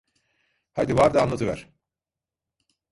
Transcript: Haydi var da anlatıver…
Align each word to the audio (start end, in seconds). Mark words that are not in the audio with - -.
Haydi 0.73 0.97
var 0.97 1.13
da 1.13 1.21
anlatıver… 1.21 1.67